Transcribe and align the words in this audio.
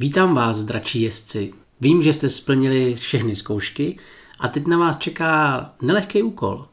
Vítám 0.00 0.34
vás, 0.34 0.64
dračí 0.64 1.02
jezdci. 1.02 1.52
Vím, 1.80 2.02
že 2.02 2.12
jste 2.12 2.28
splnili 2.28 2.94
všechny 2.94 3.36
zkoušky 3.36 3.98
a 4.40 4.48
teď 4.48 4.66
na 4.66 4.78
vás 4.78 4.96
čeká 4.96 5.70
nelehký 5.82 6.22
úkol. 6.22 6.66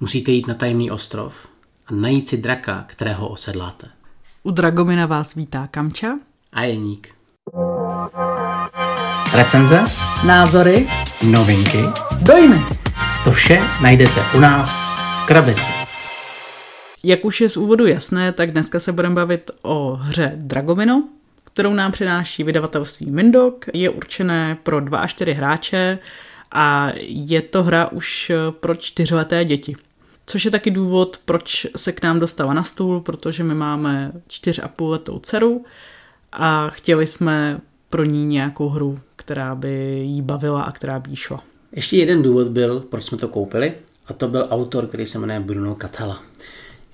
Musíte 0.00 0.30
jít 0.30 0.46
na 0.46 0.54
tajemný 0.54 0.90
ostrov 0.90 1.46
a 1.86 1.94
najít 1.94 2.28
si 2.28 2.36
draka, 2.36 2.84
kterého 2.86 3.28
osedláte. 3.28 3.86
U 4.42 4.50
Dragomina 4.50 5.06
vás 5.06 5.34
vítá 5.34 5.66
Kamča. 5.70 6.18
A 6.52 6.62
Jeník. 6.62 7.08
Recenze, 9.34 9.84
Názory, 10.26 10.88
novinky, 11.30 11.82
dojmy. 12.22 12.60
to 13.24 13.30
vše 13.30 13.62
najdete 13.82 14.20
u 14.36 14.40
nás 14.40 14.70
v 15.22 15.26
krabici. 15.26 15.60
Jak 17.04 17.24
už 17.24 17.40
je 17.40 17.48
z 17.48 17.56
úvodu 17.56 17.86
jasné, 17.86 18.32
tak 18.32 18.52
dneska 18.52 18.80
se 18.80 18.92
budeme 18.92 19.14
bavit 19.14 19.50
o 19.62 19.94
hře 20.00 20.32
Dragomino, 20.36 21.08
kterou 21.60 21.74
nám 21.74 21.92
přináší 21.92 22.44
vydavatelství 22.44 23.10
Mindok. 23.10 23.64
Je 23.74 23.90
určené 23.90 24.58
pro 24.62 24.80
2 24.80 24.98
až 24.98 25.10
4 25.10 25.32
hráče 25.32 25.98
a 26.52 26.92
je 27.02 27.42
to 27.42 27.62
hra 27.62 27.92
už 27.92 28.32
pro 28.50 28.74
čtyřleté 28.74 29.44
děti. 29.44 29.76
Což 30.26 30.44
je 30.44 30.50
taky 30.50 30.70
důvod, 30.70 31.20
proč 31.24 31.66
se 31.76 31.92
k 31.92 32.02
nám 32.02 32.20
dostala 32.20 32.54
na 32.54 32.64
stůl, 32.64 33.00
protože 33.00 33.44
my 33.44 33.54
máme 33.54 34.12
čtyř 34.28 34.60
a 34.62 34.68
půl 34.68 34.90
letou 34.90 35.18
dceru 35.18 35.64
a 36.32 36.70
chtěli 36.70 37.06
jsme 37.06 37.60
pro 37.88 38.04
ní 38.04 38.26
nějakou 38.26 38.68
hru, 38.68 39.00
která 39.16 39.54
by 39.54 40.02
jí 40.04 40.22
bavila 40.22 40.62
a 40.62 40.72
která 40.72 40.98
by 40.98 41.10
jí 41.10 41.16
šla. 41.16 41.44
Ještě 41.72 41.96
jeden 41.96 42.22
důvod 42.22 42.48
byl, 42.48 42.80
proč 42.80 43.04
jsme 43.04 43.18
to 43.18 43.28
koupili, 43.28 43.72
a 44.06 44.12
to 44.12 44.28
byl 44.28 44.46
autor, 44.50 44.86
který 44.86 45.06
se 45.06 45.18
jmenuje 45.18 45.40
Bruno 45.40 45.76
Catala. 45.80 46.22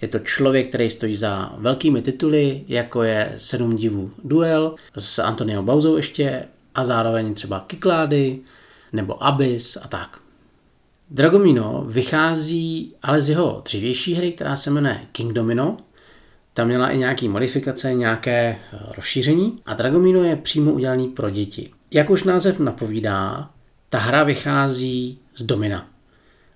Je 0.02 0.08
to 0.08 0.18
člověk, 0.18 0.68
který 0.68 0.90
stojí 0.90 1.16
za 1.16 1.54
velkými 1.58 2.02
tituly, 2.02 2.64
jako 2.68 3.02
je 3.02 3.32
Sedm 3.36 3.76
divů 3.76 4.10
duel 4.24 4.74
s 4.98 5.18
Antonio 5.18 5.62
Bauzou 5.62 5.96
ještě 5.96 6.44
a 6.74 6.84
zároveň 6.84 7.34
třeba 7.34 7.64
Kiklády 7.66 8.38
nebo 8.92 9.24
Abyss 9.24 9.76
a 9.76 9.88
tak. 9.88 10.18
Dragomino 11.10 11.84
vychází 11.88 12.94
ale 13.02 13.22
z 13.22 13.28
jeho 13.28 13.62
dřívější 13.64 14.14
hry, 14.14 14.32
která 14.32 14.56
se 14.56 14.70
jmenuje 14.70 15.00
King 15.12 15.32
Domino. 15.32 15.76
Tam 16.54 16.68
měla 16.68 16.88
i 16.88 16.98
nějaké 16.98 17.28
modifikace, 17.28 17.94
nějaké 17.94 18.58
rozšíření 18.96 19.58
a 19.66 19.74
Dragomino 19.74 20.22
je 20.22 20.36
přímo 20.36 20.72
udělaný 20.72 21.08
pro 21.08 21.30
děti. 21.30 21.70
Jak 21.90 22.10
už 22.10 22.24
název 22.24 22.58
napovídá, 22.58 23.50
ta 23.90 23.98
hra 23.98 24.24
vychází 24.24 25.18
z 25.36 25.42
domina. 25.42 25.88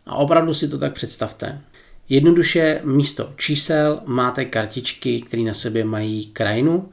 A 0.06 0.14
opravdu 0.14 0.55
si 0.55 0.68
to 0.68 0.78
tak 0.78 0.92
představte. 0.92 1.61
Jednoduše 2.12 2.80
místo 2.84 3.33
čísel 3.36 4.00
máte 4.06 4.44
kartičky, 4.44 5.20
které 5.20 5.42
na 5.42 5.55
sobě 5.55 5.84
mají 5.84 6.27
krajinu, 6.27 6.89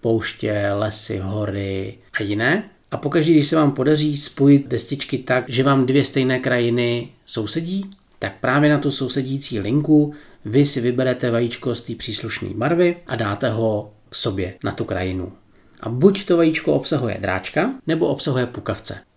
pouště, 0.00 0.70
lesy, 0.72 1.18
hory 1.18 1.98
a 2.12 2.22
jiné. 2.22 2.70
A 2.90 2.96
pokaždé, 2.96 3.32
když 3.32 3.46
se 3.46 3.56
vám 3.56 3.72
podaří 3.72 4.16
spojit 4.16 4.68
destičky 4.68 5.18
tak, 5.18 5.44
že 5.48 5.62
vám 5.62 5.86
dvě 5.86 6.04
stejné 6.04 6.40
krajiny 6.40 7.08
sousedí, 7.26 7.90
tak 8.18 8.40
právě 8.40 8.70
na 8.70 8.78
tu 8.78 8.90
sousedící 8.90 9.60
linku 9.60 10.14
vy 10.44 10.66
si 10.66 10.80
vyberete 10.80 11.30
vajíčko 11.30 11.74
z 11.74 11.82
té 11.82 11.94
příslušné 11.94 12.48
barvy 12.54 12.96
a 13.06 13.16
dáte 13.16 13.50
ho 13.50 13.92
k 14.08 14.14
sobě 14.14 14.54
na 14.64 14.72
tu 14.72 14.84
krajinu. 14.84 15.32
A 15.80 15.88
buď 15.88 16.24
to 16.24 16.36
vajíčko 16.36 16.72
obsahuje 16.72 17.18
dráčka, 17.20 17.74
nebo 17.86 18.06
obsahuje 18.06 18.46
pukavce. 18.46 19.07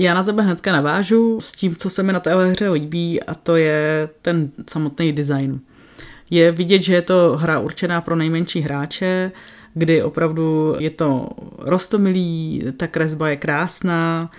Já 0.00 0.14
na 0.14 0.22
tebe 0.22 0.42
hnedka 0.42 0.72
navážu 0.72 1.40
s 1.40 1.52
tím, 1.52 1.76
co 1.76 1.90
se 1.90 2.02
mi 2.02 2.12
na 2.12 2.20
téhle 2.20 2.50
hře 2.50 2.70
líbí 2.70 3.22
a 3.22 3.34
to 3.34 3.56
je 3.56 4.08
ten 4.22 4.50
samotný 4.68 5.12
design. 5.12 5.60
Je 6.30 6.52
vidět, 6.52 6.82
že 6.82 6.94
je 6.94 7.02
to 7.02 7.36
hra 7.40 7.58
určená 7.58 8.00
pro 8.00 8.16
nejmenší 8.16 8.60
hráče, 8.60 9.32
kdy 9.74 10.02
opravdu 10.02 10.74
je 10.78 10.90
to 10.90 11.28
rostomilý, 11.58 12.64
ta 12.76 12.86
kresba 12.86 13.28
je 13.28 13.36
krásná, 13.36 14.30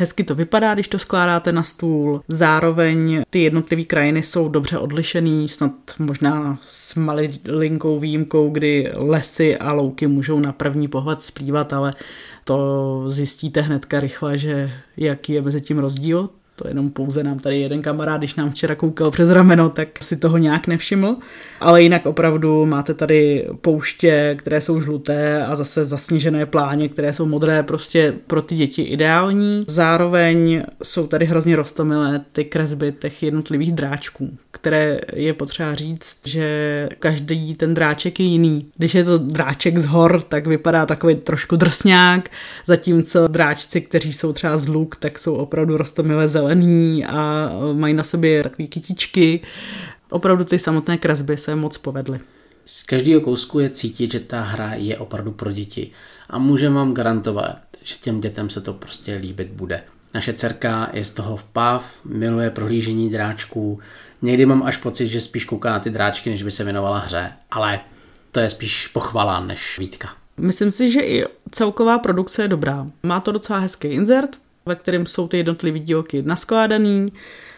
Hezky 0.00 0.24
to 0.24 0.34
vypadá, 0.34 0.74
když 0.74 0.88
to 0.88 0.98
skládáte 0.98 1.52
na 1.52 1.62
stůl. 1.62 2.20
Zároveň 2.28 3.22
ty 3.30 3.42
jednotlivé 3.42 3.84
krajiny 3.84 4.22
jsou 4.22 4.48
dobře 4.48 4.78
odlišený, 4.78 5.48
snad 5.48 5.72
možná 5.98 6.58
s 6.68 6.94
malinkou 6.94 7.98
výjimkou, 7.98 8.50
kdy 8.50 8.90
lesy 8.96 9.58
a 9.58 9.72
louky 9.72 10.06
můžou 10.06 10.40
na 10.40 10.52
první 10.52 10.88
pohled 10.88 11.20
splývat, 11.20 11.72
ale 11.72 11.94
to 12.44 13.04
zjistíte 13.08 13.60
hnedka 13.60 14.00
rychle, 14.00 14.38
že 14.38 14.70
jaký 14.96 15.32
je 15.32 15.42
mezi 15.42 15.60
tím 15.60 15.78
rozdíl. 15.78 16.28
To 16.58 16.68
jenom 16.68 16.90
pouze 16.90 17.22
nám 17.22 17.38
tady 17.38 17.60
jeden 17.60 17.82
kamarád, 17.82 18.20
když 18.20 18.34
nám 18.34 18.50
včera 18.50 18.74
koukal 18.74 19.10
přes 19.10 19.30
rameno, 19.30 19.68
tak 19.68 19.88
si 20.00 20.16
toho 20.16 20.38
nějak 20.38 20.66
nevšiml. 20.66 21.16
Ale 21.60 21.82
jinak 21.82 22.06
opravdu 22.06 22.66
máte 22.66 22.94
tady 22.94 23.48
pouště, 23.60 24.36
které 24.38 24.60
jsou 24.60 24.80
žluté 24.80 25.46
a 25.46 25.56
zase 25.56 25.84
zasněžené 25.84 26.46
pláně, 26.46 26.88
které 26.88 27.12
jsou 27.12 27.26
modré, 27.26 27.62
prostě 27.62 28.14
pro 28.26 28.42
ty 28.42 28.56
děti 28.56 28.82
ideální. 28.82 29.64
Zároveň 29.66 30.62
jsou 30.82 31.06
tady 31.06 31.26
hrozně 31.26 31.56
rostomilé 31.56 32.20
ty 32.32 32.44
kresby 32.44 32.94
těch 32.98 33.22
jednotlivých 33.22 33.72
dráčků, 33.72 34.30
které 34.50 34.98
je 35.12 35.34
potřeba 35.34 35.74
říct, 35.74 36.20
že 36.24 36.88
každý 36.98 37.54
ten 37.54 37.74
dráček 37.74 38.20
je 38.20 38.26
jiný. 38.26 38.66
Když 38.76 38.94
je 38.94 39.04
to 39.04 39.18
dráček 39.18 39.78
z 39.78 39.86
hor, 39.86 40.22
tak 40.22 40.46
vypadá 40.46 40.86
takový 40.86 41.14
trošku 41.14 41.56
drsňák, 41.56 42.30
zatímco 42.66 43.28
dráčci, 43.28 43.80
kteří 43.80 44.12
jsou 44.12 44.32
třeba 44.32 44.56
z 44.56 44.68
luk, 44.68 44.96
tak 44.96 45.18
jsou 45.18 45.34
opravdu 45.34 45.76
rostomilé 45.76 46.28
zelené 46.28 46.47
zelený 46.48 47.04
a 47.04 47.50
mají 47.72 47.94
na 47.94 48.04
sobě 48.04 48.42
takové 48.42 48.68
kytičky. 48.68 49.40
Opravdu 50.10 50.44
ty 50.44 50.58
samotné 50.58 50.98
kresby 50.98 51.36
se 51.36 51.54
moc 51.54 51.78
povedly. 51.78 52.20
Z 52.66 52.82
každého 52.82 53.20
kousku 53.20 53.58
je 53.58 53.70
cítit, 53.70 54.12
že 54.12 54.20
ta 54.20 54.40
hra 54.40 54.74
je 54.74 54.98
opravdu 54.98 55.32
pro 55.32 55.52
děti. 55.52 55.90
A 56.30 56.38
můžeme 56.38 56.74
vám 56.74 56.94
garantovat, 56.94 57.58
že 57.82 57.94
těm 58.00 58.20
dětem 58.20 58.50
se 58.50 58.60
to 58.60 58.72
prostě 58.72 59.14
líbit 59.14 59.48
bude. 59.48 59.82
Naše 60.14 60.32
dcerka 60.32 60.90
je 60.92 61.04
z 61.04 61.10
toho 61.10 61.36
v 61.36 61.44
pav, 61.44 62.00
miluje 62.04 62.50
prohlížení 62.50 63.10
dráčků. 63.10 63.80
Někdy 64.22 64.46
mám 64.46 64.62
až 64.62 64.76
pocit, 64.76 65.08
že 65.08 65.20
spíš 65.20 65.44
kouká 65.44 65.72
na 65.72 65.78
ty 65.78 65.90
dráčky, 65.90 66.30
než 66.30 66.42
by 66.42 66.50
se 66.50 66.64
věnovala 66.64 66.98
hře. 66.98 67.32
Ale 67.50 67.80
to 68.32 68.40
je 68.40 68.50
spíš 68.50 68.86
pochvala 68.86 69.40
než 69.40 69.78
výtka. 69.78 70.08
Myslím 70.36 70.70
si, 70.70 70.90
že 70.90 71.00
i 71.00 71.24
celková 71.50 71.98
produkce 71.98 72.42
je 72.42 72.48
dobrá. 72.48 72.86
Má 73.02 73.20
to 73.20 73.32
docela 73.32 73.58
hezký 73.58 73.88
insert, 73.88 74.36
ve 74.68 74.74
kterém 74.74 75.06
jsou 75.06 75.28
ty 75.28 75.36
jednotlivé 75.36 75.78
dílky 75.78 76.22
naskládaný. 76.22 77.12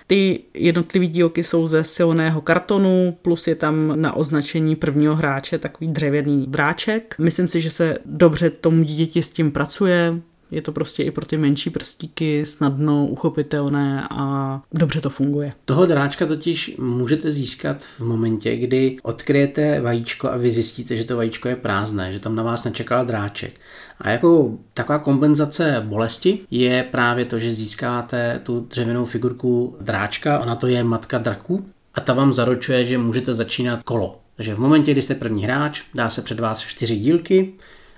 Ty 0.06 0.40
jednotlivé 0.54 1.06
dílky 1.06 1.44
jsou 1.44 1.66
ze 1.66 1.84
silného 1.84 2.40
kartonu, 2.40 3.18
plus 3.22 3.46
je 3.46 3.54
tam 3.54 4.00
na 4.00 4.16
označení 4.16 4.76
prvního 4.76 5.16
hráče 5.16 5.58
takový 5.58 5.92
dřevěný 5.92 6.46
dráček. 6.48 7.14
Myslím 7.18 7.48
si, 7.48 7.60
že 7.60 7.70
se 7.70 7.98
dobře 8.04 8.50
tomu 8.50 8.82
dítěti 8.82 9.22
s 9.22 9.30
tím 9.30 9.52
pracuje, 9.52 10.20
je 10.50 10.62
to 10.62 10.72
prostě 10.72 11.02
i 11.02 11.10
pro 11.10 11.26
ty 11.26 11.36
menší 11.36 11.70
prstíky 11.70 12.46
snadno 12.46 13.06
uchopitelné 13.06 14.08
a 14.10 14.62
dobře 14.72 15.00
to 15.00 15.10
funguje. 15.10 15.52
Toho 15.64 15.86
dráčka 15.86 16.26
totiž 16.26 16.76
můžete 16.78 17.32
získat 17.32 17.82
v 17.82 18.00
momentě, 18.00 18.56
kdy 18.56 18.96
odkryjete 19.02 19.80
vajíčko 19.80 20.28
a 20.28 20.36
vy 20.36 20.50
zjistíte, 20.50 20.96
že 20.96 21.04
to 21.04 21.16
vajíčko 21.16 21.48
je 21.48 21.56
prázdné, 21.56 22.12
že 22.12 22.20
tam 22.20 22.34
na 22.34 22.42
vás 22.42 22.64
nečekal 22.64 23.06
dráček. 23.06 23.60
A 24.00 24.10
jako 24.10 24.58
taková 24.74 24.98
kompenzace 24.98 25.82
bolesti 25.86 26.38
je 26.50 26.82
právě 26.90 27.24
to, 27.24 27.38
že 27.38 27.52
získáte 27.52 28.40
tu 28.42 28.60
dřevěnou 28.60 29.04
figurku 29.04 29.76
dráčka, 29.80 30.38
ona 30.38 30.56
to 30.56 30.66
je 30.66 30.84
matka 30.84 31.18
draků 31.18 31.66
a 31.94 32.00
ta 32.00 32.12
vám 32.12 32.32
zaručuje, 32.32 32.84
že 32.84 32.98
můžete 32.98 33.34
začínat 33.34 33.82
kolo. 33.82 34.20
Takže 34.36 34.54
v 34.54 34.58
momentě, 34.58 34.92
kdy 34.92 35.02
jste 35.02 35.14
první 35.14 35.44
hráč, 35.44 35.82
dá 35.94 36.10
se 36.10 36.22
před 36.22 36.40
vás 36.40 36.60
čtyři 36.60 36.96
dílky, 36.96 37.52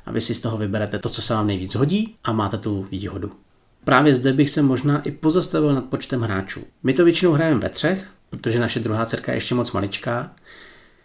a 0.07 0.13
vy 0.13 0.21
si 0.21 0.35
z 0.35 0.41
toho 0.41 0.59
vyberete 0.59 0.99
to, 0.99 1.09
co 1.09 1.23
se 1.23 1.35
vám 1.35 1.47
nejvíc 1.47 1.75
hodí 1.75 2.15
a 2.25 2.33
máte 2.33 2.59
tu 2.59 2.87
výhodu. 2.91 3.33
Právě 3.85 4.15
zde 4.15 4.33
bych 4.33 4.51
se 4.51 4.63
možná 4.63 5.03
i 5.03 5.11
pozastavil 5.11 5.75
nad 5.75 5.85
počtem 5.85 6.21
hráčů. 6.21 6.65
My 6.83 6.93
to 6.93 7.05
většinou 7.05 7.33
hrajeme 7.33 7.61
ve 7.61 7.69
třech, 7.69 8.07
protože 8.31 8.61
naše 8.61 8.81
druhá 8.81 9.07
dcerka 9.07 9.33
je 9.33 9.37
ještě 9.37 9.55
moc 9.55 9.73
maličká, 9.73 10.35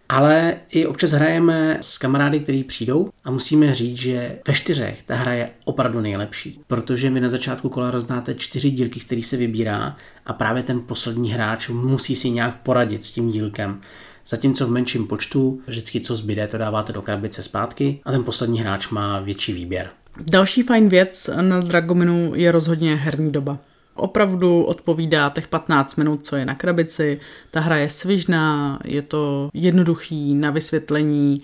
ale 0.09 0.57
i 0.69 0.85
občas 0.85 1.11
hrajeme 1.11 1.77
s 1.81 1.97
kamarády, 1.97 2.39
kteří 2.39 2.63
přijdou 2.63 3.09
a 3.23 3.31
musíme 3.31 3.73
říct, 3.73 3.97
že 3.97 4.39
ve 4.47 4.53
čtyřech 4.53 5.03
ta 5.05 5.15
hra 5.15 5.33
je 5.33 5.49
opravdu 5.65 6.01
nejlepší, 6.01 6.61
protože 6.67 7.09
vy 7.09 7.19
na 7.19 7.29
začátku 7.29 7.69
kola 7.69 7.91
roznáte 7.91 8.35
čtyři 8.35 8.71
dílky, 8.71 8.99
z 8.99 9.03
kterých 9.03 9.25
se 9.25 9.37
vybírá 9.37 9.97
a 10.25 10.33
právě 10.33 10.63
ten 10.63 10.81
poslední 10.81 11.31
hráč 11.31 11.69
musí 11.69 12.15
si 12.15 12.29
nějak 12.29 12.61
poradit 12.61 13.05
s 13.05 13.11
tím 13.11 13.31
dílkem. 13.31 13.81
Zatímco 14.29 14.67
v 14.67 14.71
menším 14.71 15.07
počtu 15.07 15.61
vždycky 15.67 16.01
co 16.01 16.15
zbyde, 16.15 16.47
to 16.47 16.57
dáváte 16.57 16.93
do 16.93 17.01
krabice 17.01 17.43
zpátky 17.43 17.99
a 18.03 18.11
ten 18.11 18.23
poslední 18.23 18.59
hráč 18.59 18.89
má 18.89 19.19
větší 19.19 19.53
výběr. 19.53 19.89
Další 20.31 20.63
fajn 20.63 20.89
věc 20.89 21.29
na 21.41 21.59
Dragominu 21.59 22.31
je 22.35 22.51
rozhodně 22.51 22.95
herní 22.95 23.31
doba. 23.31 23.57
Opravdu 23.95 24.63
odpovídá 24.63 25.29
těch 25.29 25.47
15 25.47 25.95
minut, 25.95 26.25
co 26.25 26.35
je 26.35 26.45
na 26.45 26.55
krabici. 26.55 27.19
Ta 27.51 27.59
hra 27.59 27.77
je 27.77 27.89
svižná, 27.89 28.79
je 28.85 29.01
to 29.01 29.49
jednoduchý 29.53 30.35
na 30.35 30.51
vysvětlení 30.51 31.41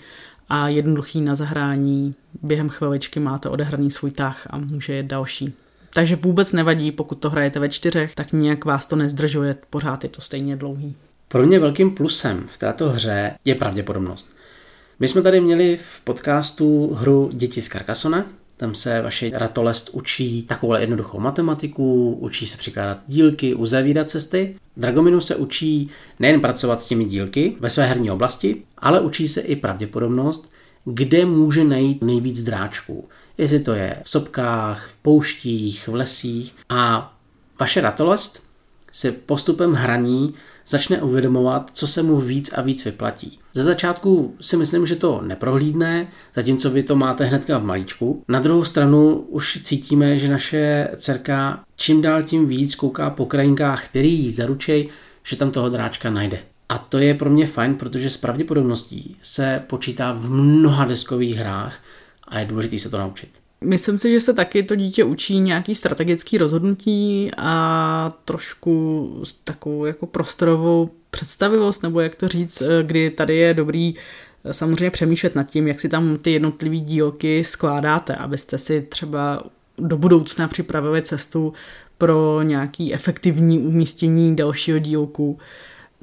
a 0.50 0.68
jednoduchý 0.68 1.21
na 1.21 1.36
zahrání. 1.36 2.12
Během 2.41 2.69
chviličky 2.69 3.19
máte 3.19 3.50
odehraný 3.50 3.91
svůj 3.91 4.12
tah 4.12 4.47
a 4.50 4.57
může 4.57 4.94
jet 4.94 5.06
další. 5.06 5.53
Takže 5.94 6.15
vůbec 6.15 6.53
nevadí, 6.53 6.91
pokud 6.91 7.15
to 7.15 7.29
hrajete 7.29 7.59
ve 7.59 7.69
čtyřech, 7.69 8.15
tak 8.15 8.33
nějak 8.33 8.65
vás 8.65 8.86
to 8.86 8.95
nezdržuje, 8.95 9.56
pořád 9.69 10.03
je 10.03 10.09
to 10.09 10.21
stejně 10.21 10.56
dlouhý. 10.56 10.95
Pro 11.33 11.45
mě 11.45 11.59
velkým 11.59 11.91
plusem 11.91 12.44
v 12.47 12.57
této 12.57 12.89
hře 12.89 13.35
je 13.45 13.56
pravděpodobnost. 13.56 14.30
My 15.00 15.07
jsme 15.07 15.21
tady 15.21 15.41
měli 15.41 15.80
v 15.83 16.01
podcastu 16.01 16.94
hru 16.94 17.30
Děti 17.33 17.62
z 17.62 17.69
Carcassona, 17.69 18.25
tam 18.57 18.75
se 18.75 19.01
vaše 19.01 19.31
ratolest 19.33 19.89
učí 19.94 20.44
takovou 20.44 20.74
jednoduchou 20.74 21.19
matematiku, 21.19 22.13
učí 22.13 22.47
se 22.47 22.57
přikládat 22.57 22.97
dílky, 23.07 23.53
uzavírat 23.53 24.09
cesty. 24.09 24.56
Dragominu 24.77 25.21
se 25.21 25.35
učí 25.35 25.89
nejen 26.19 26.41
pracovat 26.41 26.81
s 26.81 26.88
těmi 26.88 27.06
dílky 27.06 27.57
ve 27.59 27.69
své 27.69 27.86
herní 27.86 28.12
oblasti, 28.12 28.63
ale 28.77 29.01
učí 29.01 29.27
se 29.27 29.41
i 29.41 29.56
pravděpodobnost, 29.56 30.51
kde 30.86 31.25
může 31.25 31.63
najít 31.63 32.01
nejvíc 32.01 32.44
dráčků. 32.44 33.09
Jestli 33.38 33.59
to 33.59 33.74
je 33.74 33.97
v 34.03 34.09
sopkách, 34.09 34.88
v 34.88 34.95
pouštích, 35.01 35.88
v 35.88 35.95
lesích 35.95 36.56
a 36.69 37.13
vaše 37.59 37.81
ratolest 37.81 38.44
se 38.91 39.12
postupem 39.12 39.74
hraní 39.74 40.33
začne 40.68 41.01
uvědomovat, 41.01 41.71
co 41.74 41.88
se 41.88 42.04
mu 42.04 42.19
víc 42.19 42.54
a 42.54 42.62
víc 42.62 42.86
vyplatí. 42.86 43.39
Ze 43.54 43.63
začátku 43.63 44.36
si 44.42 44.57
myslím, 44.57 44.86
že 44.86 44.95
to 44.95 45.21
neprohlídne, 45.21 46.07
zatímco 46.36 46.69
vy 46.69 46.83
to 46.83 46.95
máte 46.95 47.25
hnedka 47.25 47.57
v 47.57 47.63
malíčku. 47.63 48.24
Na 48.27 48.39
druhou 48.39 48.65
stranu 48.65 49.15
už 49.15 49.60
cítíme, 49.63 50.18
že 50.19 50.30
naše 50.30 50.89
dcerka 50.98 51.63
čím 51.75 52.01
dál 52.01 52.24
tím 52.24 52.48
víc 52.48 52.75
kouká 52.75 53.10
po 53.10 53.25
krajinkách, 53.25 53.86
který 53.86 54.19
jí 54.19 54.31
zaručej, 54.31 54.89
že 55.24 55.38
tam 55.38 55.51
toho 55.51 55.69
dráčka 55.69 56.10
najde. 56.10 56.39
A 56.69 56.77
to 56.77 56.98
je 56.98 57.13
pro 57.13 57.30
mě 57.30 57.48
fajn, 57.48 57.75
protože 57.75 58.10
s 58.10 58.18
pravděpodobností 58.18 59.18
se 59.21 59.63
počítá 59.68 60.12
v 60.12 60.30
mnoha 60.30 60.86
deskových 60.86 61.36
hrách 61.36 61.80
a 62.27 62.39
je 62.39 62.45
důležité 62.45 62.80
se 62.80 62.89
to 62.89 62.98
naučit. 62.98 63.42
Myslím 63.63 64.00
si, 64.00 64.12
že 64.12 64.19
se 64.19 64.33
taky 64.33 64.63
to 64.63 64.75
dítě 64.75 65.04
učí 65.04 65.39
nějaký 65.39 65.75
strategický 65.75 66.38
rozhodnutí 66.38 67.31
a 67.38 68.13
trošku 68.25 69.24
takovou 69.44 69.86
jako 69.86 70.06
prostorovou 70.06 70.89
představivost, 71.12 71.83
nebo 71.83 72.00
jak 72.00 72.15
to 72.15 72.27
říct, 72.27 72.62
eh, 72.62 72.83
kdy 72.83 73.10
tady 73.10 73.38
je 73.38 73.54
dobrý 73.54 73.95
eh, 74.45 74.54
samozřejmě 74.54 74.92
přemýšlet 74.92 75.36
nad 75.36 75.44
tím, 75.44 75.68
jak 75.68 75.80
si 75.80 75.89
tam 75.89 76.18
ty 76.18 76.31
jednotlivé 76.31 76.77
dílky 76.77 77.44
skládáte, 77.44 78.15
abyste 78.15 78.57
si 78.57 78.81
třeba 78.81 79.44
do 79.77 79.98
budoucna 79.98 80.48
připravili 80.48 81.01
cestu 81.01 81.54
pro 81.98 82.42
nějaký 82.42 82.94
efektivní 82.94 83.60
umístění 83.60 84.36
dalšího 84.36 84.80
dílku. 84.80 85.39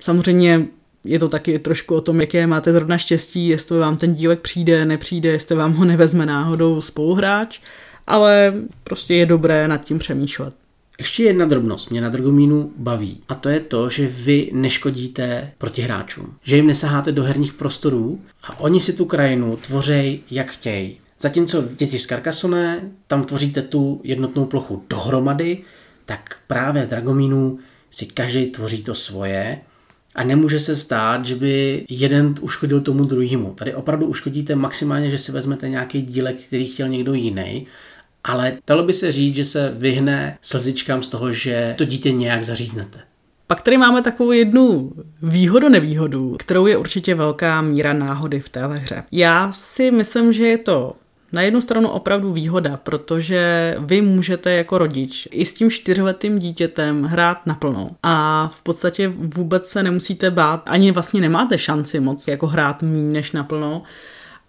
Samozřejmě 0.01 0.67
je 1.05 1.19
to 1.19 1.29
taky 1.29 1.58
trošku 1.58 1.94
o 1.94 2.00
tom, 2.00 2.20
jaké 2.20 2.47
máte 2.47 2.73
zrovna 2.73 2.99
štěstí, 2.99 3.49
jestli 3.49 3.79
vám 3.79 3.97
ten 3.97 4.14
dílek 4.14 4.41
přijde, 4.41 4.85
nepřijde, 4.85 5.29
jestli 5.29 5.56
vám 5.56 5.73
ho 5.73 5.85
nevezme 5.85 6.26
náhodou 6.26 6.81
spoluhráč, 6.81 7.61
ale 8.06 8.55
prostě 8.85 9.14
je 9.14 9.26
dobré 9.26 9.69
nad 9.69 9.85
tím 9.85 9.99
přemýšlet. 9.99 10.55
Ještě 10.99 11.23
jedna 11.23 11.47
drobnost 11.47 11.91
mě 11.91 12.00
na 12.00 12.08
Dragomínu 12.08 12.73
baví 12.76 13.20
a 13.29 13.35
to 13.35 13.49
je 13.49 13.61
to, 13.61 13.91
že 13.91 14.06
vy 14.06 14.50
neškodíte 14.52 15.52
proti 15.58 15.82
hráčům. 15.82 16.35
Že 16.43 16.56
jim 16.56 16.67
nesaháte 16.67 17.12
do 17.12 17.23
herních 17.23 17.52
prostorů 17.52 18.20
a 18.43 18.61
oni 18.61 18.81
si 18.81 18.93
tu 18.93 19.05
krajinu 19.05 19.56
tvořejí 19.56 20.23
jak 20.31 20.50
chtějí. 20.50 20.97
Zatímco 21.20 21.64
děti 21.76 21.99
z 21.99 22.06
Carcassonne, 22.06 22.91
tam 23.06 23.25
tvoříte 23.25 23.62
tu 23.62 24.00
jednotnou 24.05 24.44
plochu 24.44 24.85
dohromady, 24.91 25.58
tak 26.05 26.37
právě 26.47 26.87
v 26.87 26.88
Dragomínu 26.88 27.58
si 27.91 28.06
každý 28.06 28.47
tvoří 28.47 28.82
to 28.82 28.94
svoje 28.94 29.61
a 30.15 30.25
nemůže 30.25 30.61
se 30.61 30.77
stát, 30.77 31.25
že 31.27 31.35
by 31.35 31.85
jeden 31.89 32.35
uškodil 32.41 32.81
tomu 32.81 33.05
druhému. 33.05 33.55
Tady 33.55 33.75
opravdu 33.75 34.07
uškodíte 34.07 34.55
maximálně, 34.55 35.11
že 35.11 35.19
si 35.19 35.33
vezmete 35.33 35.69
nějaký 35.69 36.03
dílek, 36.03 36.37
který 36.37 36.67
chtěl 36.67 36.89
někdo 36.89 37.15
jiný, 37.15 37.67
ale 38.25 38.53
dalo 38.67 38.83
by 38.83 38.93
se 38.93 39.12
říct, 39.12 39.37
že 39.37 39.45
se 39.45 39.75
vyhne 39.79 40.39
slzičkám 40.43 41.03
z 41.03 41.09
toho, 41.09 41.33
že 41.33 41.75
to 41.79 41.85
dítě 41.85 42.12
nějak 42.12 42.43
zaříznete. 42.43 42.99
Pak 43.47 43.61
tady 43.61 43.79
máme 43.79 44.03
takovou 44.03 44.33
jednu 44.33 44.93
výhodu, 45.23 45.69
nevýhodu, 45.69 46.37
kterou 46.39 46.67
je 46.67 46.77
určitě 46.77 47.15
velká 47.15 47.62
míra 47.62 47.93
náhody 47.93 48.41
v 48.41 48.49
téhle 48.49 48.79
hře. 48.79 49.03
Já 49.12 49.53
si 49.53 49.91
myslím, 49.91 50.33
že 50.33 50.47
je 50.47 50.59
to 50.59 50.97
na 51.32 51.43
jednu 51.43 51.61
stranu 51.61 51.88
opravdu 51.88 52.32
výhoda, 52.32 52.77
protože 52.77 53.77
vy 53.79 54.03
můžete 54.03 54.53
jako 54.53 54.79
rodič 54.79 55.29
i 55.31 55.47
s 55.47 55.55
tím 55.55 55.71
čtyřletým 55.71 56.38
dítětem 56.38 57.05
hrát 57.05 57.47
naplno 57.47 57.91
a 58.03 58.49
v 58.55 58.62
podstatě 58.62 59.09
vůbec 59.09 59.69
se 59.69 59.82
nemusíte 59.82 60.31
bát, 60.31 60.62
ani 60.67 60.93
vlastně 60.93 61.21
nemáte 61.21 61.59
šanci 61.59 62.00
moc 62.00 62.29
jako 62.29 62.47
hrát 62.47 62.82
méně 62.82 63.12
než 63.12 63.32
naplno, 63.32 63.82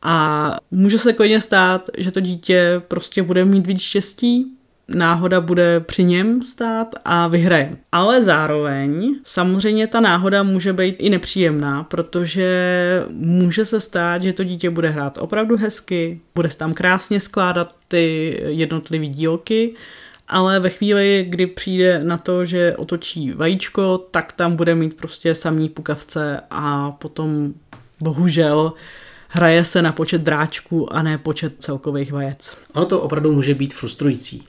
a 0.01 0.57
může 0.71 0.97
se 0.97 1.13
klidně 1.13 1.41
stát, 1.41 1.89
že 1.97 2.11
to 2.11 2.19
dítě 2.19 2.81
prostě 2.87 3.23
bude 3.23 3.45
mít 3.45 3.67
víc 3.67 3.81
štěstí, 3.81 4.57
náhoda 4.95 5.41
bude 5.41 5.79
při 5.79 6.03
něm 6.03 6.43
stát 6.43 6.95
a 7.05 7.27
vyhraje. 7.27 7.77
Ale 7.91 8.23
zároveň 8.23 9.15
samozřejmě 9.23 9.87
ta 9.87 9.99
náhoda 9.99 10.43
může 10.43 10.73
být 10.73 10.95
i 10.99 11.09
nepříjemná, 11.09 11.83
protože 11.83 13.03
může 13.09 13.65
se 13.65 13.79
stát, 13.79 14.23
že 14.23 14.33
to 14.33 14.43
dítě 14.43 14.69
bude 14.69 14.89
hrát 14.89 15.17
opravdu 15.17 15.57
hezky, 15.57 16.19
bude 16.35 16.49
tam 16.49 16.73
krásně 16.73 17.19
skládat 17.19 17.75
ty 17.87 18.37
jednotlivé 18.47 19.07
dílky, 19.07 19.73
ale 20.27 20.59
ve 20.59 20.69
chvíli, 20.69 21.25
kdy 21.29 21.47
přijde 21.47 22.03
na 22.03 22.17
to, 22.17 22.45
že 22.45 22.75
otočí 22.77 23.31
vajíčko, 23.31 23.97
tak 23.97 24.33
tam 24.33 24.55
bude 24.55 24.75
mít 24.75 24.97
prostě 24.97 25.35
samý 25.35 25.69
pukavce 25.69 26.41
a 26.49 26.91
potom 26.91 27.53
bohužel 27.99 28.73
hraje 29.27 29.65
se 29.65 29.81
na 29.81 29.91
počet 29.91 30.21
dráčků 30.21 30.93
a 30.93 31.01
ne 31.01 31.17
počet 31.17 31.53
celkových 31.59 32.11
vajec. 32.11 32.57
Ono 32.73 32.85
to 32.85 33.01
opravdu 33.01 33.33
může 33.33 33.55
být 33.55 33.73
frustrující 33.73 34.43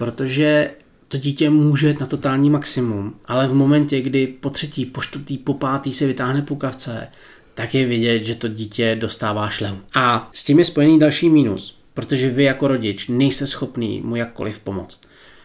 protože 0.00 0.70
to 1.08 1.16
dítě 1.16 1.50
může 1.50 1.88
jít 1.88 2.00
na 2.00 2.06
totální 2.06 2.50
maximum, 2.50 3.14
ale 3.24 3.48
v 3.48 3.54
momentě, 3.54 4.00
kdy 4.00 4.26
po 4.26 4.50
třetí, 4.50 4.86
po 4.86 5.02
čtvrtý, 5.02 5.38
po 5.38 5.54
pátý 5.54 5.94
se 5.94 6.06
vytáhne 6.06 6.42
pukavce, 6.42 7.08
tak 7.54 7.74
je 7.74 7.86
vidět, 7.86 8.24
že 8.24 8.34
to 8.34 8.48
dítě 8.48 8.96
dostává 9.00 9.48
šlehu. 9.48 9.78
A 9.94 10.30
s 10.32 10.44
tím 10.44 10.58
je 10.58 10.64
spojený 10.64 10.98
další 10.98 11.28
mínus, 11.28 11.78
protože 11.94 12.30
vy 12.30 12.44
jako 12.44 12.68
rodič 12.68 13.08
nejste 13.08 13.46
schopný 13.46 14.00
mu 14.04 14.16
jakkoliv 14.16 14.60
pomoct. 14.60 15.00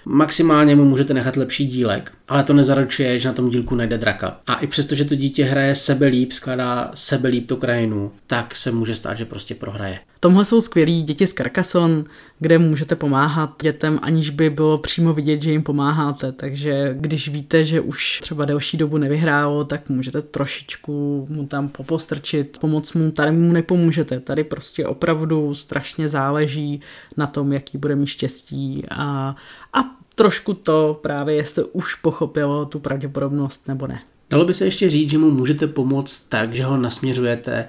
Maximálně 0.06 0.76
mu 0.76 0.86
můžete 0.86 1.14
nechat 1.14 1.36
lepší 1.36 1.68
dílek, 1.68 2.12
ale 2.28 2.44
to 2.44 2.54
nezaručuje, 2.54 3.20
že 3.20 3.28
na 3.28 3.34
tom 3.34 3.50
dílku 3.50 3.76
najde 3.76 3.98
draka. 3.98 4.40
A 4.48 4.56
i 4.56 4.68
přesto, 4.68 4.96
že 4.96 5.06
to 5.06 5.16
dítě 5.16 5.44
hraje 5.44 5.76
sebe 5.76 6.08
líp, 6.08 6.32
skládá 6.32 6.92
sebe 6.94 7.30
líp 7.30 7.48
tu 7.48 7.56
krajinu, 7.56 8.12
tak 8.28 8.56
se 8.56 8.72
může 8.72 8.96
stát, 8.96 9.18
že 9.18 9.26
prostě 9.26 9.56
prohraje. 9.56 10.00
Tomhle 10.26 10.46
jsou 10.46 10.62
skvělí 10.62 11.04
děti 11.04 11.28
z 11.28 11.34
Carcassonne, 11.34 12.04
kde 12.40 12.58
můžete 12.58 12.96
pomáhat 12.96 13.56
dětem, 13.62 14.00
aniž 14.02 14.30
by 14.30 14.50
bylo 14.50 14.78
přímo 14.78 15.14
vidět, 15.14 15.42
že 15.42 15.52
jim 15.52 15.64
pomáháte. 15.64 16.32
Takže 16.32 16.96
když 17.00 17.30
víte, 17.30 17.66
že 17.66 17.82
už 17.82 18.20
třeba 18.22 18.46
delší 18.46 18.78
dobu 18.78 18.98
nevyhrálo, 18.98 19.64
tak 19.64 19.90
můžete 19.90 20.22
trošičku 20.22 21.28
mu 21.30 21.48
tam 21.48 21.70
popostrčit, 21.70 22.58
pomoct 22.60 22.94
mu, 22.94 23.12
tady 23.12 23.32
mu 23.32 23.54
nepomůžete. 23.54 24.20
Tady 24.20 24.44
prostě 24.44 24.88
opravdu 24.88 25.56
strašně 25.56 26.10
záleží 26.10 26.82
na 27.18 27.28
tom, 27.28 27.54
jaký 27.54 27.78
bude 27.78 27.96
mít 27.96 28.08
štěstí 28.08 28.84
a, 28.92 29.36
a 29.74 29.80
trošku 30.16 30.54
to 30.54 31.00
právě, 31.02 31.36
jestli 31.36 31.64
už 31.64 31.96
pochopilo 31.96 32.66
tu 32.66 32.80
pravděpodobnost 32.80 33.68
nebo 33.68 33.88
ne. 33.88 34.00
Dalo 34.30 34.46
by 34.46 34.54
se 34.54 34.66
ještě 34.66 34.90
říct, 34.90 35.10
že 35.10 35.18
mu 35.18 35.32
můžete 35.32 35.68
pomoct 35.68 36.20
tak, 36.30 36.56
že 36.56 36.64
ho 36.64 36.78
nasměřujete 36.78 37.68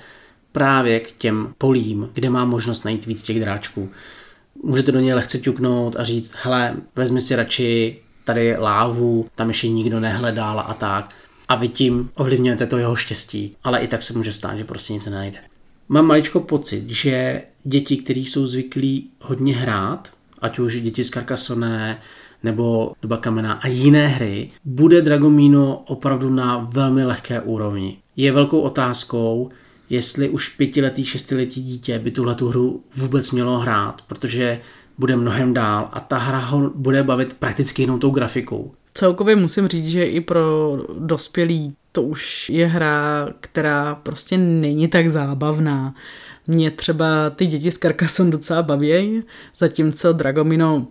právě 0.57 1.01
k 1.01 1.13
těm 1.13 1.55
polím, 1.59 2.11
kde 2.15 2.31
má 2.31 2.45
možnost 2.45 2.85
najít 2.85 3.07
víc 3.07 3.23
těch 3.23 3.41
dráčků. 3.41 3.91
Můžete 4.63 4.93
do 4.93 5.01
něj 5.01 5.15
lehce 5.15 5.39
ťuknout 5.39 5.97
a 5.97 6.05
říct, 6.05 6.33
hele, 6.43 6.77
vezmi 6.97 7.21
si 7.21 7.37
radši 7.37 7.99
tady 8.25 8.57
lávu, 8.57 9.27
tam 9.35 9.49
ještě 9.49 9.69
nikdo 9.69 10.01
nehledal 10.01 10.61
a 10.61 10.75
tak. 10.75 11.11
A 11.49 11.55
vy 11.57 11.69
tím 11.69 12.11
ovlivňujete 12.15 12.67
to 12.67 12.79
jeho 12.79 12.97
štěstí, 12.97 13.57
ale 13.65 13.81
i 13.81 13.89
tak 13.89 14.03
se 14.03 14.19
může 14.19 14.33
stát, 14.33 14.57
že 14.57 14.65
prostě 14.65 14.93
nic 14.93 15.05
nenajde. 15.05 15.39
Mám 15.89 16.07
maličko 16.07 16.41
pocit, 16.41 16.91
že 16.91 17.43
děti, 17.65 17.97
které 17.97 18.21
jsou 18.21 18.47
zvyklí 18.47 19.11
hodně 19.21 19.57
hrát, 19.57 20.11
ať 20.39 20.59
už 20.59 20.81
děti 20.81 21.05
z 21.05 21.11
Carcassonne, 21.11 22.01
nebo 22.43 22.93
Doba 23.03 23.17
kamena 23.17 23.53
a 23.53 23.69
jiné 23.69 24.09
hry, 24.09 24.51
bude 24.65 25.03
Dragomino 25.03 25.83
opravdu 25.87 26.31
na 26.31 26.69
velmi 26.71 27.05
lehké 27.05 27.41
úrovni. 27.41 27.99
Je 28.17 28.33
velkou 28.33 28.61
otázkou, 28.61 29.51
jestli 29.91 30.29
už 30.29 30.49
pětiletý, 30.49 31.05
šestiletý 31.05 31.63
dítě 31.63 31.99
by 31.99 32.11
tuhle 32.11 32.35
tu 32.35 32.49
hru 32.49 32.85
vůbec 32.97 33.31
mělo 33.31 33.59
hrát, 33.59 34.03
protože 34.03 34.61
bude 34.99 35.17
mnohem 35.17 35.55
dál 35.55 35.89
a 35.93 36.01
ta 36.01 36.19
hra 36.19 36.39
ho 36.39 36.71
bude 36.75 37.03
bavit 37.03 37.35
prakticky 37.35 37.83
jenom 37.83 38.01
tou 38.01 38.11
grafikou. 38.11 38.73
Celkově 38.95 39.37
musím 39.37 39.69
říct, 39.69 39.87
že 39.87 40.05
i 40.05 40.21
pro 40.21 40.77
dospělí 40.99 41.75
to 41.93 42.03
už 42.03 42.51
je 42.51 42.67
hra, 42.67 43.29
která 43.41 43.95
prostě 43.95 44.39
není 44.39 44.89
tak 44.89 45.09
zábavná. 45.09 45.95
Mě 46.47 46.71
třeba 46.71 47.31
ty 47.31 47.47
děti 47.47 47.71
z 47.71 47.79
Carcassonne 47.79 48.33
docela 48.33 48.63
baví, 48.63 49.23
zatímco 49.57 50.13
Dragomino, 50.13 50.87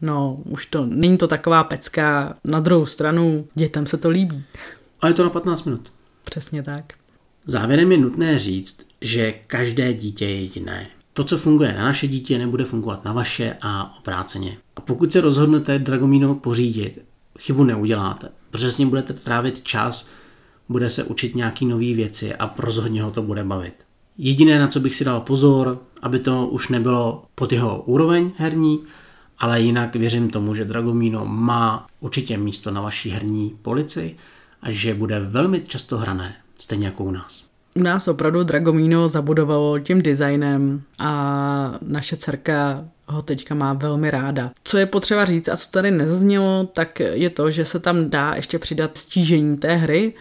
no 0.00 0.38
už 0.44 0.66
to 0.66 0.86
není 0.86 1.18
to 1.18 1.28
taková 1.28 1.64
pecka. 1.64 2.34
Na 2.44 2.60
druhou 2.60 2.86
stranu 2.86 3.46
dětem 3.54 3.86
se 3.86 3.96
to 3.96 4.08
líbí. 4.08 4.44
A 5.00 5.08
je 5.08 5.14
to 5.14 5.24
na 5.24 5.30
15 5.30 5.64
minut. 5.64 5.92
Přesně 6.24 6.62
tak. 6.62 7.03
Závěrem 7.46 7.92
je 7.92 7.98
nutné 7.98 8.38
říct, 8.38 8.86
že 9.00 9.34
každé 9.46 9.94
dítě 9.94 10.24
je 10.24 10.40
jediné. 10.40 10.86
To, 11.12 11.24
co 11.24 11.38
funguje 11.38 11.72
na 11.72 11.84
naše 11.84 12.08
dítě, 12.08 12.38
nebude 12.38 12.64
fungovat 12.64 13.04
na 13.04 13.12
vaše 13.12 13.56
a 13.60 13.98
obráceně. 13.98 14.56
A 14.76 14.80
pokud 14.80 15.12
se 15.12 15.20
rozhodnete 15.20 15.78
Dragomíno 15.78 16.34
pořídit, 16.34 16.98
chybu 17.38 17.64
neuděláte, 17.64 18.28
protože 18.50 18.72
s 18.72 18.78
ním 18.78 18.88
budete 18.88 19.12
trávit 19.12 19.62
čas, 19.62 20.08
bude 20.68 20.90
se 20.90 21.04
učit 21.04 21.34
nějaký 21.34 21.66
nové 21.66 21.94
věci 21.94 22.34
a 22.34 22.54
rozhodně 22.58 23.02
ho 23.02 23.10
to 23.10 23.22
bude 23.22 23.44
bavit. 23.44 23.74
Jediné, 24.18 24.58
na 24.58 24.68
co 24.68 24.80
bych 24.80 24.94
si 24.94 25.04
dal 25.04 25.20
pozor, 25.20 25.82
aby 26.02 26.18
to 26.18 26.46
už 26.46 26.68
nebylo 26.68 27.24
pod 27.34 27.52
jeho 27.52 27.82
úroveň 27.82 28.30
herní, 28.36 28.80
ale 29.38 29.60
jinak 29.60 29.96
věřím 29.96 30.30
tomu, 30.30 30.54
že 30.54 30.64
Dragomino 30.64 31.26
má 31.26 31.86
určitě 32.00 32.38
místo 32.38 32.70
na 32.70 32.80
vaší 32.80 33.10
herní 33.10 33.56
polici 33.62 34.16
a 34.62 34.70
že 34.70 34.94
bude 34.94 35.20
velmi 35.20 35.60
často 35.60 35.98
hrané, 35.98 36.36
stejně 36.58 36.86
jako 36.86 37.04
u 37.04 37.10
nás. 37.10 37.44
U 37.76 37.82
nás 37.82 38.08
opravdu 38.08 38.44
Dragomino 38.44 39.08
zabudovalo 39.08 39.78
tím 39.78 40.02
designem 40.02 40.82
a 40.98 41.78
naše 41.82 42.16
dcerka 42.16 42.84
ho 43.06 43.22
teďka 43.22 43.54
má 43.54 43.72
velmi 43.72 44.10
ráda. 44.10 44.50
Co 44.64 44.78
je 44.78 44.86
potřeba 44.86 45.24
říct 45.24 45.48
a 45.48 45.56
co 45.56 45.70
tady 45.70 45.90
nezaznělo, 45.90 46.68
tak 46.72 47.00
je 47.00 47.30
to, 47.30 47.50
že 47.50 47.64
se 47.64 47.80
tam 47.80 48.10
dá 48.10 48.32
ještě 48.34 48.58
přidat 48.58 48.98
stížení 48.98 49.56
té 49.56 49.74
hry, 49.74 50.12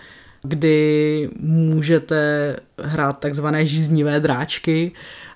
kdy 0.44 1.30
můžete 1.40 2.56
hrát 2.78 3.20
takzvané 3.20 3.66
žíznivé 3.66 4.20
dráčky 4.20 4.92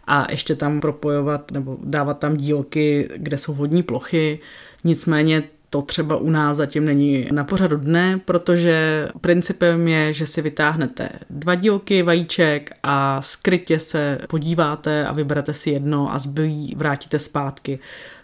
a 0.07 0.31
ještě 0.31 0.55
tam 0.55 0.81
propojovat 0.81 1.51
nebo 1.51 1.77
dávat 1.83 2.19
tam 2.19 2.37
dílky, 2.37 3.09
kde 3.17 3.37
jsou 3.37 3.53
vodní 3.53 3.83
plochy. 3.83 4.39
Nicméně 4.83 5.43
to 5.69 5.81
třeba 5.81 6.17
u 6.17 6.29
nás 6.29 6.57
zatím 6.57 6.85
není 6.85 7.27
na 7.31 7.43
pořadu 7.43 7.77
dne, 7.77 8.19
protože 8.25 9.07
principem 9.21 9.87
je, 9.87 10.13
že 10.13 10.25
si 10.25 10.41
vytáhnete 10.41 11.09
dva 11.29 11.55
dílky 11.55 12.03
vajíček 12.03 12.71
a 12.83 13.21
skrytě 13.21 13.79
se 13.79 14.19
podíváte 14.29 15.05
a 15.05 15.13
vyberete 15.13 15.53
si 15.53 15.69
jedno 15.69 16.13
a 16.13 16.19
zbylý 16.19 16.75
vrátíte 16.77 17.19
zpátky 17.19 17.79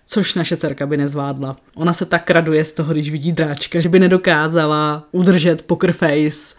což 0.05 0.35
naše 0.35 0.57
dcerka 0.57 0.85
by 0.85 0.97
nezvládla. 0.97 1.57
Ona 1.75 1.93
se 1.93 2.05
tak 2.05 2.29
raduje 2.29 2.65
z 2.65 2.73
toho, 2.73 2.93
když 2.93 3.11
vidí 3.11 3.31
dráčka, 3.31 3.81
že 3.81 3.89
by 3.89 3.99
nedokázala 3.99 5.03
udržet 5.11 5.61
poker 5.61 5.91
face 5.91 6.55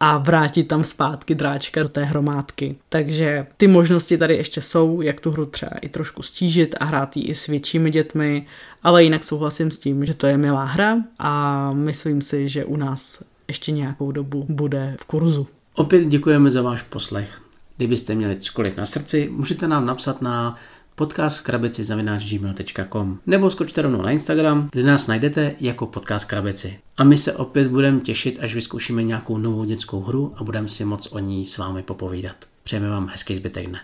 a 0.00 0.18
vrátit 0.18 0.64
tam 0.64 0.84
zpátky 0.84 1.34
dráčka 1.34 1.82
do 1.82 1.88
té 1.88 2.04
hromádky. 2.04 2.76
Takže 2.88 3.46
ty 3.56 3.66
možnosti 3.66 4.18
tady 4.18 4.36
ještě 4.36 4.60
jsou, 4.60 5.00
jak 5.00 5.20
tu 5.20 5.30
hru 5.30 5.46
třeba 5.46 5.72
i 5.80 5.88
trošku 5.88 6.22
stížit 6.22 6.74
a 6.80 6.84
hrát 6.84 7.16
ji 7.16 7.22
i 7.22 7.34
s 7.34 7.46
většími 7.46 7.90
dětmi, 7.90 8.46
ale 8.82 9.04
jinak 9.04 9.24
souhlasím 9.24 9.70
s 9.70 9.78
tím, 9.78 10.06
že 10.06 10.14
to 10.14 10.26
je 10.26 10.36
milá 10.36 10.64
hra 10.64 10.96
a 11.18 11.70
myslím 11.72 12.22
si, 12.22 12.48
že 12.48 12.64
u 12.64 12.76
nás 12.76 13.22
ještě 13.48 13.72
nějakou 13.72 14.12
dobu 14.12 14.46
bude 14.48 14.96
v 15.00 15.04
kurzu. 15.04 15.46
Opět 15.74 16.04
děkujeme 16.04 16.50
za 16.50 16.62
váš 16.62 16.82
poslech. 16.82 17.40
Kdybyste 17.76 18.14
měli 18.14 18.36
cokoliv 18.36 18.76
na 18.76 18.86
srdci, 18.86 19.28
můžete 19.32 19.68
nám 19.68 19.86
napsat 19.86 20.22
na 20.22 20.56
podcast 20.96 21.40
krabici 21.40 21.84
gmail.com 21.84 23.18
nebo 23.26 23.50
skočte 23.50 23.82
rovnou 23.82 24.02
na 24.02 24.10
Instagram, 24.10 24.68
kde 24.72 24.82
nás 24.82 25.06
najdete 25.06 25.54
jako 25.60 25.86
podcast 25.86 26.24
krabici. 26.24 26.78
A 26.96 27.04
my 27.04 27.16
se 27.16 27.32
opět 27.32 27.68
budeme 27.68 28.00
těšit, 28.00 28.38
až 28.40 28.54
vyzkoušíme 28.54 29.02
nějakou 29.02 29.38
novou 29.38 29.64
dětskou 29.64 30.00
hru 30.00 30.34
a 30.36 30.44
budeme 30.44 30.68
si 30.68 30.84
moc 30.84 31.12
o 31.12 31.18
ní 31.18 31.46
s 31.46 31.58
vámi 31.58 31.82
popovídat. 31.82 32.36
Přejeme 32.64 32.88
vám 32.88 33.08
hezký 33.08 33.36
zbytek 33.36 33.66
dne. 33.66 33.80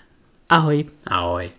Ahoj. 0.48 0.84
Ahoj. 1.06 1.50